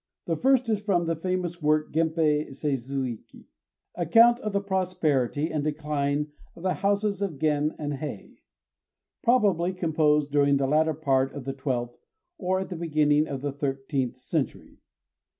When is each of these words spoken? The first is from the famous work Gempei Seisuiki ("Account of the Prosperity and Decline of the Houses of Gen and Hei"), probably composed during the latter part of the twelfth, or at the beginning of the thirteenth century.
The 0.25 0.35
first 0.35 0.67
is 0.67 0.81
from 0.81 1.05
the 1.05 1.15
famous 1.15 1.61
work 1.61 1.93
Gempei 1.93 2.49
Seisuiki 2.49 3.45
("Account 3.93 4.39
of 4.39 4.51
the 4.51 4.59
Prosperity 4.59 5.51
and 5.51 5.63
Decline 5.63 6.31
of 6.55 6.63
the 6.63 6.73
Houses 6.73 7.21
of 7.21 7.37
Gen 7.37 7.75
and 7.77 7.93
Hei"), 7.93 8.39
probably 9.21 9.73
composed 9.73 10.31
during 10.31 10.57
the 10.57 10.65
latter 10.65 10.95
part 10.95 11.33
of 11.35 11.45
the 11.45 11.53
twelfth, 11.53 11.99
or 12.39 12.59
at 12.59 12.69
the 12.69 12.75
beginning 12.75 13.27
of 13.27 13.41
the 13.41 13.51
thirteenth 13.51 14.17
century. 14.17 14.79